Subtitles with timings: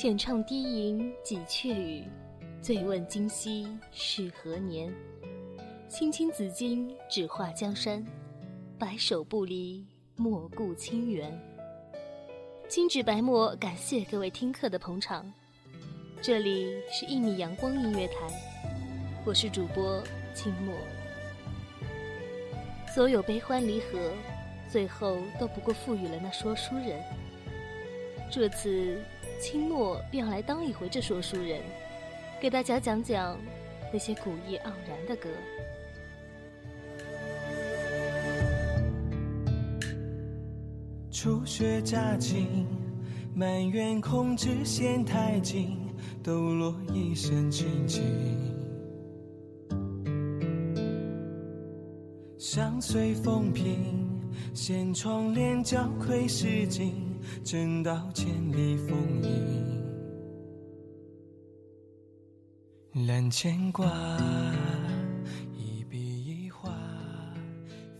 [0.00, 2.04] 浅唱低吟几阙语，
[2.62, 4.90] 醉问今夕是何年？
[5.90, 8.02] 青青子衿，只画江山，
[8.78, 9.86] 白首不离
[10.16, 11.38] 莫顾清源。
[12.66, 15.30] 金纸白墨，感谢各位听课的捧场。
[16.22, 18.14] 这里是一米阳光音乐台，
[19.26, 20.74] 我是主播清墨。
[22.94, 24.14] 所有悲欢离合，
[24.66, 26.98] 最后都不过赋予了那说书人。
[28.30, 28.98] 这次。
[29.40, 31.62] 清末便要来当一回这说书人，
[32.38, 33.38] 给大家讲讲
[33.90, 35.30] 那些古意盎然的歌。
[41.10, 42.66] 初雪乍晴，
[43.34, 45.78] 满园空枝嫌太静，
[46.22, 48.02] 抖落一身清静。
[52.38, 54.06] 相随风平，
[54.52, 57.09] 掀窗帘，交愧诗经。
[57.44, 59.80] 正道千里风影，
[63.06, 63.86] 揽牵挂，
[65.56, 66.70] 一笔一画，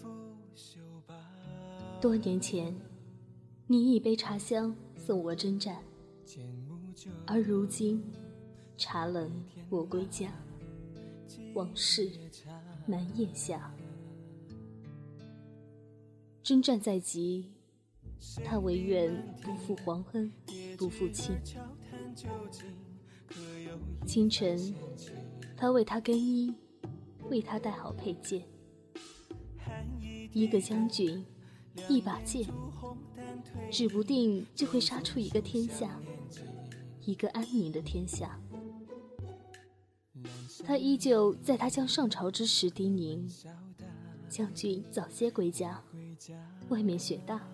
[0.00, 0.08] 拂
[0.54, 1.14] 袖罢。
[2.00, 2.74] 多年前，
[3.66, 5.82] 你一杯茶香送我征战，
[7.26, 8.02] 而如今，
[8.76, 9.30] 茶冷
[9.68, 10.32] 我归家，
[11.54, 12.10] 往事
[12.86, 13.72] 难咽下。
[16.42, 17.55] 征战在即。
[18.44, 19.10] 他唯愿
[19.42, 20.32] 不负皇恩，
[20.76, 21.36] 不负卿。
[24.06, 24.74] 清晨，
[25.56, 26.54] 他为他更衣，
[27.28, 28.42] 为他带好佩剑。
[30.32, 31.24] 一个将军，
[31.88, 32.46] 一把剑，
[33.70, 36.00] 指不定就会杀出一个天下，
[37.04, 38.40] 一个安宁的天下。
[40.64, 43.46] 他依旧在他将上朝之时叮咛：
[44.28, 45.82] 将军早些归家，
[46.68, 47.46] 外面雪大。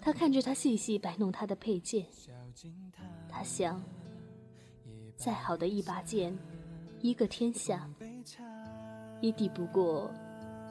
[0.00, 2.06] 他看着他细细摆弄他的佩剑，
[3.28, 3.82] 他想，
[5.14, 6.36] 再好的一把剑，
[7.00, 7.86] 一个天下，
[9.20, 10.10] 也抵不过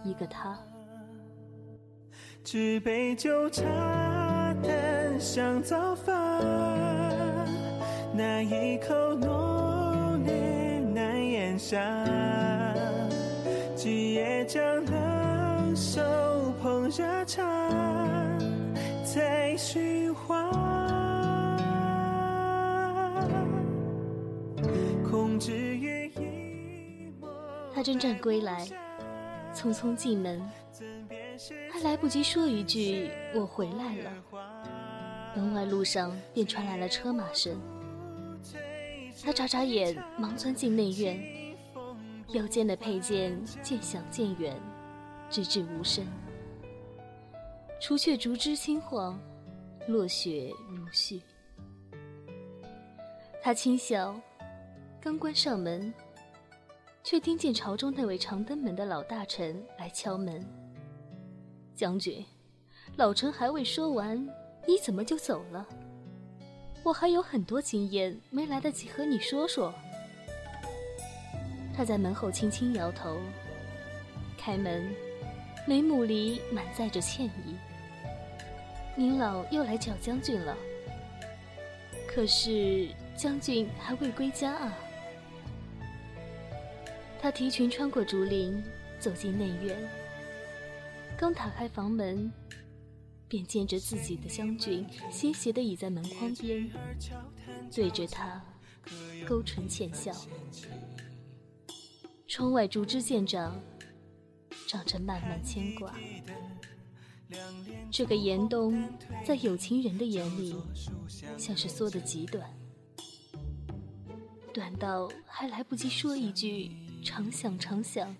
[0.03, 0.57] 一个他。
[2.43, 3.63] 纸杯酒茶
[4.63, 6.43] 淡像早饭，
[8.15, 11.77] 那一口浓烈难咽下，
[13.75, 16.01] 今夜将冷手
[16.61, 17.68] 捧热茶。
[27.73, 28.67] 他征战归来，
[29.53, 30.41] 匆匆进门，
[31.71, 34.11] 还来不及说一句“我回来了”，
[35.35, 37.57] 门外路上便传来了车马声。
[39.23, 41.21] 他眨眨眼，忙钻进内院，
[42.33, 44.55] 腰间的佩剑渐响渐远，
[45.29, 46.05] 直至无声。
[47.81, 49.17] 除却竹枝轻晃，
[49.87, 51.21] 落雪如絮。
[53.41, 54.19] 他轻笑，
[55.01, 55.93] 刚关上门，
[57.05, 60.45] 却听见朝中那位长登门的老大臣来敲门。
[61.73, 62.25] 将军，
[62.97, 64.17] 老臣还未说完，
[64.67, 65.65] 你怎么就走了？
[66.83, 69.73] 我还有很多经验没来得及和你说说。
[71.73, 73.17] 他在门后轻轻摇头，
[74.37, 74.93] 开门，
[75.65, 77.55] 眉目里满载着歉意。
[78.97, 80.57] 您老又来找将军了，
[82.05, 84.77] 可是将军还未归家啊。
[87.21, 88.63] 他提裙穿过竹林，
[88.97, 89.77] 走进内院。
[91.17, 92.31] 刚打开房门，
[93.27, 96.69] 便见着自己的将军斜斜的倚在门框边，
[97.75, 98.41] 对着他
[99.27, 100.13] 勾唇浅笑。
[102.25, 103.61] 窗外竹枝渐长，
[104.65, 105.93] 长着漫漫牵挂。
[107.91, 108.81] 这个严冬，
[109.25, 110.55] 在有情人的眼里，
[111.37, 112.49] 像是缩得极短，
[114.53, 116.71] 短到还来不及说一句
[117.03, 118.15] “长想常想”，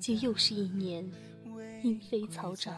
[0.00, 1.08] 就又是一年
[1.82, 2.74] 莺飞草长。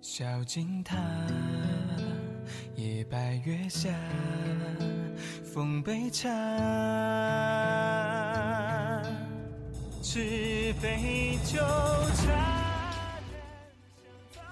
[0.00, 0.96] 小径塔，
[2.74, 3.94] 夜白月下，
[5.44, 6.40] 奉杯酒茶。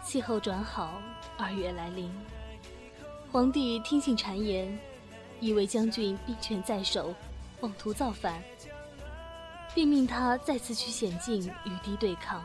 [0.04, 1.02] 气候转好，
[1.36, 2.10] 二月来临，
[3.30, 4.78] 皇帝听信谗言，
[5.40, 7.14] 以为将军兵权在手，
[7.60, 8.42] 妄图造反，
[9.74, 12.44] 并命他再次去险境与敌对抗，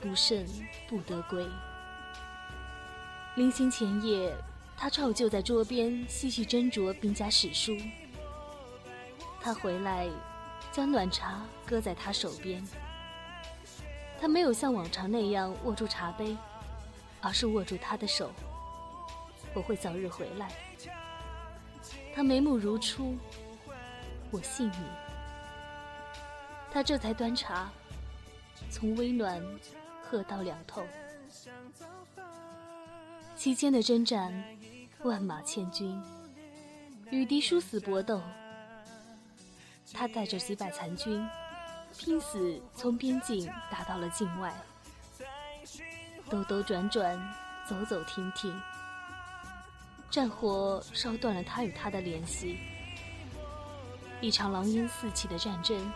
[0.00, 0.46] 不胜
[0.88, 1.46] 不得归。
[3.36, 4.34] 临行前夜，
[4.76, 7.76] 他照旧在桌边细细斟酌兵家史书。
[9.40, 10.08] 他回来，
[10.72, 12.66] 将暖茶搁在他手边。
[14.20, 16.36] 他没有像往常那样握住茶杯，
[17.20, 18.32] 而是握住他的手。
[19.54, 20.50] 我会早日回来。
[22.18, 23.16] 他眉目如初，
[24.32, 24.78] 我信你。
[26.72, 27.70] 他这才端茶，
[28.68, 29.40] 从微暖
[30.02, 30.82] 喝到凉透。
[33.36, 34.34] 期间的征战，
[35.04, 36.02] 万马千军，
[37.12, 38.20] 与敌殊死搏斗。
[39.92, 41.24] 他带着几百残军。
[41.96, 44.52] 拼死从边境打到了境外，
[46.28, 47.16] 兜兜转转，
[47.64, 48.60] 走走停停，
[50.10, 52.58] 战火烧断了他与他的联系。
[54.20, 55.92] 一场狼烟四起的战争，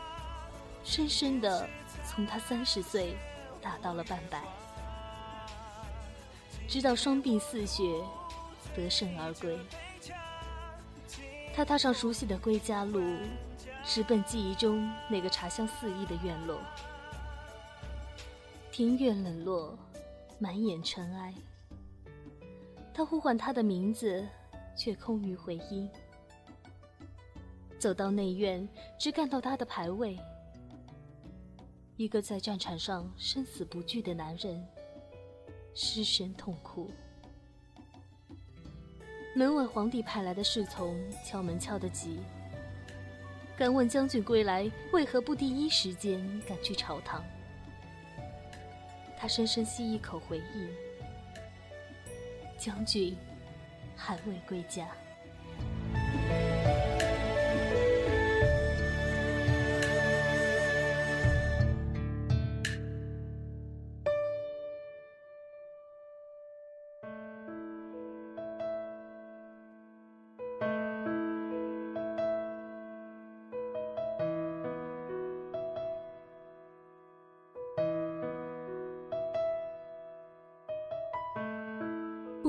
[0.85, 1.69] 深深的
[2.05, 3.17] 从他三十岁
[3.61, 4.43] 打到了半百，
[6.69, 7.83] 直到双鬓似雪，
[8.77, 9.59] 得胜而归。
[11.55, 13.03] 他踏上熟悉的归家路。
[13.85, 16.57] 直奔记忆中那个茶香四溢的院落，
[18.71, 19.77] 庭院冷落，
[20.39, 21.35] 满眼尘埃。
[22.95, 24.27] 他呼唤他的名字，
[24.77, 25.89] 却空余回音。
[27.79, 28.69] 走到内院，
[28.99, 30.19] 只看到他的牌位，
[31.97, 34.65] 一个在战场上生死不惧的男人，
[35.75, 36.91] 失声痛哭。
[39.35, 40.95] 门外，皇帝派来的侍从
[41.25, 42.21] 敲门敲得急。
[43.57, 47.25] 敢问将军归来，为何不第一时间赶去朝堂？
[49.17, 50.69] 他深深吸一口，回忆：
[52.63, 53.17] 将军
[53.97, 54.87] 还未归家。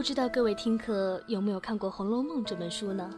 [0.03, 3.09] 不知道各位听客有没有看过《红楼梦》这本书呢？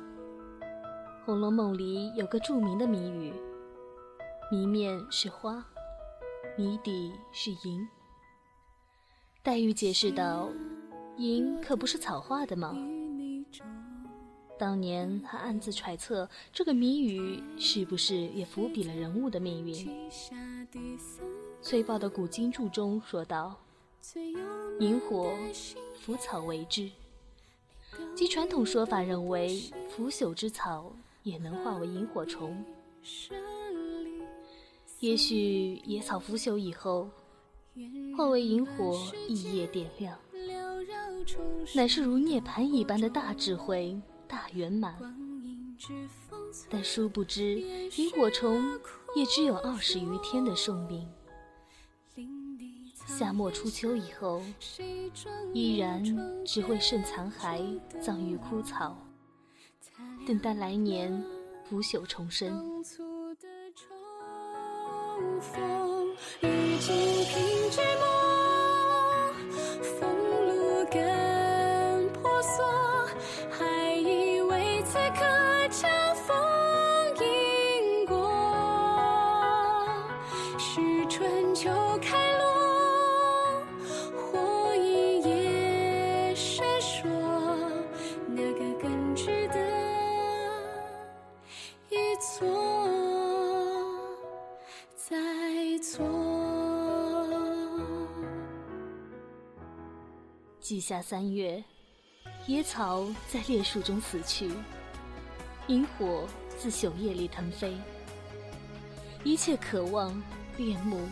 [1.25, 3.33] 《红楼梦》里有个著名的谜语，
[4.51, 5.65] 谜面是花，
[6.55, 7.89] 谜底是银。
[9.41, 10.47] 黛玉解释道
[11.17, 12.77] ：“银可不是草画的吗？”
[14.59, 20.07] 当年还暗自揣测这个谜语是不是也伏笔了人物的命运。
[21.63, 23.59] 崔豹的《古今注》中说道
[24.79, 25.33] ：“萤火。”
[26.05, 26.91] 腐草为之，
[28.15, 29.59] 即传统说法认为，
[29.89, 30.93] 腐朽之草
[31.23, 32.63] 也能化为萤火虫。
[34.99, 37.09] 也许野草腐朽以后，
[38.15, 40.15] 化为萤火，一夜点亮，
[41.73, 44.95] 乃是如涅槃一般的大智慧、大圆满。
[46.69, 47.59] 但殊不知，
[47.97, 48.79] 萤火虫
[49.15, 51.07] 也只有二十余天的寿命。
[53.17, 54.41] 夏末初秋以后，
[55.53, 56.03] 依然
[56.43, 58.97] 只会剩残骸，葬于枯草，
[60.27, 61.23] 等待来年
[61.63, 62.83] 腐朽重生。
[100.65, 101.63] 季夏三月，
[102.47, 104.49] 野草在烈树中死去，
[105.67, 107.77] 萤火自朽叶里腾飞。
[109.23, 110.19] 一切渴望、
[110.57, 111.07] 恋慕，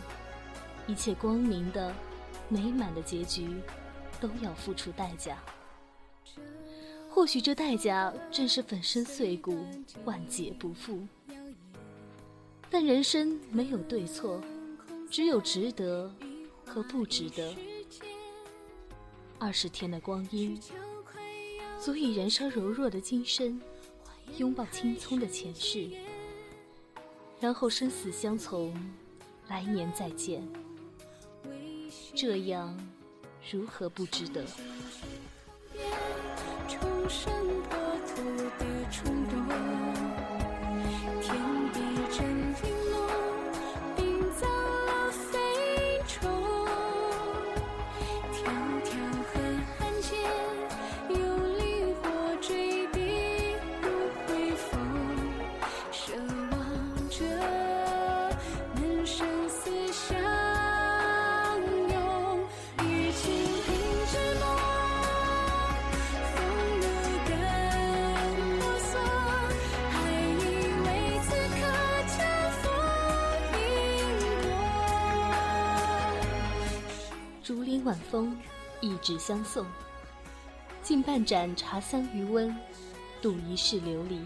[0.88, 1.94] 一切光明的、
[2.48, 3.48] 美满的结局，
[4.20, 5.38] 都要付出代价。
[7.08, 9.64] 或许这代价正是粉身碎骨、
[10.04, 10.98] 万劫不复。
[12.68, 14.40] 但人生没有对错，
[15.08, 16.12] 只有值得
[16.66, 17.54] 和不值得。
[19.44, 20.58] 二十天的光阴，
[21.78, 23.60] 足以燃烧柔弱的今生，
[24.38, 25.86] 拥抱青葱的前世，
[27.38, 28.74] 然后生死相从，
[29.48, 30.42] 来年再见。
[32.14, 32.74] 这样，
[33.52, 34.46] 如何不值得？
[36.66, 37.30] 重生
[37.64, 38.22] 破土
[38.58, 39.93] 的冲动，
[77.94, 78.36] 晚风，
[78.80, 79.64] 一纸相送，
[80.82, 82.52] 敬半盏茶香余温，
[83.22, 84.20] 度一世流离。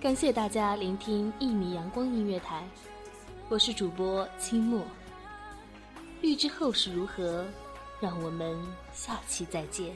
[0.00, 2.64] 感谢大家聆听一米阳光音乐台，
[3.48, 4.80] 我是主播清末。
[6.22, 7.44] 欲知后事如何，
[8.00, 8.56] 让我们
[8.92, 9.92] 下期再见。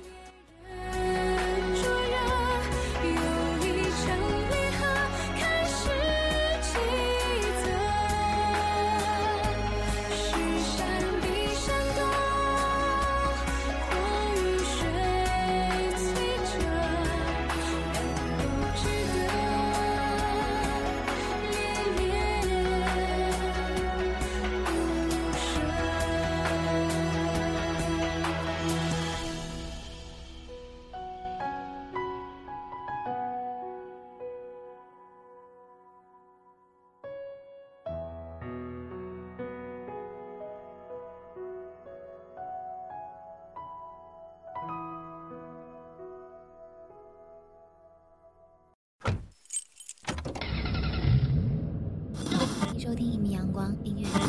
[52.91, 54.21] 收听一米阳光音乐台，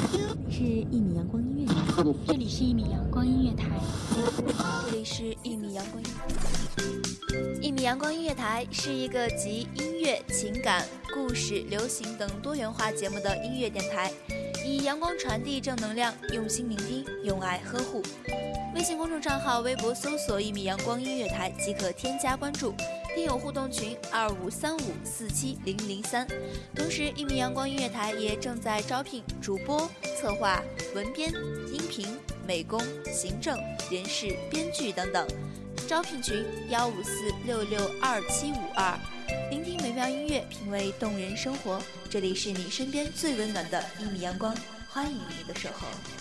[0.51, 3.65] 是一米阳光音乐台，这里是一米阳光音乐台，
[4.85, 7.59] 这里是一米阳光音乐台。
[7.59, 14.11] 一米阳光音乐台是一个集音乐、情感、故事、流行等多元化节目的音乐电台，
[14.63, 18.03] 以阳光传递正能量，用心聆听，用爱呵护。
[18.75, 22.75] 微信公众账号、微博搜索“一米阳光音乐台”即可添加关注。
[23.13, 26.25] 听友互动群二五三五四七零零三。
[26.73, 30.63] 同时，一米阳光音乐台也正在招聘主播、策划、
[30.95, 31.29] 文编、
[31.73, 32.07] 音频、
[32.47, 33.57] 美工、行政、
[33.91, 35.27] 人事、编剧等等。
[35.87, 38.97] 招聘群幺五四六六二七五二。
[39.49, 41.81] 聆听美妙音乐，品味动人生活。
[42.09, 44.55] 这里是你身边最温暖的一米阳光，
[44.89, 46.20] 欢迎你的守候。